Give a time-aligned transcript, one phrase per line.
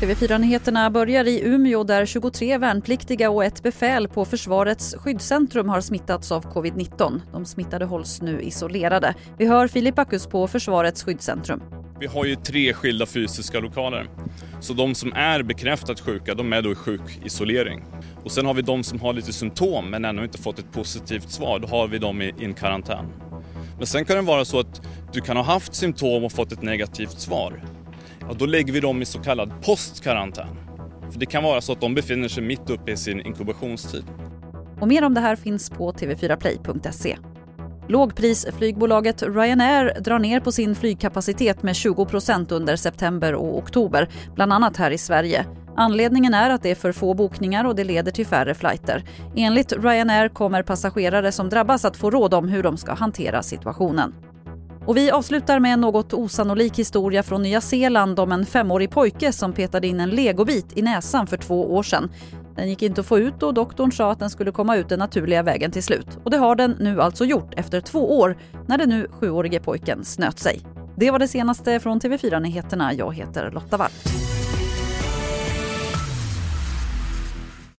[0.00, 6.32] TV4-nyheterna börjar i Umeå där 23 värnpliktiga och ett befäl på Försvarets skyddscentrum har smittats
[6.32, 7.20] av covid-19.
[7.32, 9.14] De smittade hålls nu isolerade.
[9.38, 11.62] Vi hör Filip Akus på Försvarets skyddscentrum.
[12.00, 14.08] Vi har ju tre skilda fysiska lokaler.
[14.60, 17.84] Så de som är bekräftat sjuka, de är då i sjukisolering.
[18.24, 21.30] Och sen har vi de som har lite symptom men ännu inte fått ett positivt
[21.30, 21.58] svar.
[21.58, 23.12] Då har vi dem i en karantän.
[23.76, 24.82] Men sen kan det vara så att
[25.12, 27.62] du kan ha haft symptom och fått ett negativt svar.
[28.28, 30.48] Ja, då lägger vi dem i så kallad postkarantän.
[31.10, 34.04] För det kan vara så att de befinner sig mitt uppe i sin inkubationstid.
[34.80, 37.16] Och mer om det här finns på tv4play.se.
[37.88, 44.76] Lågprisflygbolaget Ryanair drar ner på sin flygkapacitet med 20% under september och oktober, bland annat
[44.76, 45.46] här i Sverige.
[45.76, 49.04] Anledningen är att det är för få bokningar och det leder till färre flighter.
[49.36, 54.14] Enligt Ryanair kommer passagerare som drabbas att få råd om hur de ska hantera situationen.
[54.86, 59.32] Och vi avslutar med en något osannolik historia från Nya Zeeland om en femårig pojke
[59.32, 62.10] som petade in en legobit i näsan för två år sedan.
[62.56, 64.98] Den gick inte att få ut och doktorn sa att den skulle komma ut den
[64.98, 66.18] naturliga vägen till slut.
[66.24, 70.04] Och det har den nu alltså gjort efter två år när den nu sjuårige pojken
[70.04, 70.60] snöt sig.
[70.96, 72.94] Det var det senaste från TV4 Nyheterna.
[72.94, 73.90] Jag heter Lotta Wall.